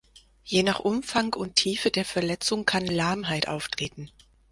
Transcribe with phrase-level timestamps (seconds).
[0.43, 4.09] Je nach Umfang und Tiefe der Verletzung kann Lahmheit auftreten.